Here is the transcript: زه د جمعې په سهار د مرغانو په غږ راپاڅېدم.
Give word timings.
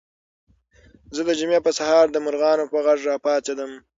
زه 1.15 1.21
د 1.27 1.29
جمعې 1.39 1.59
په 1.65 1.71
سهار 1.79 2.05
د 2.11 2.17
مرغانو 2.25 2.65
په 2.71 2.77
غږ 2.85 2.99
راپاڅېدم. 3.09 3.71